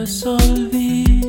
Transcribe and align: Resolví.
Resolví. 0.00 1.19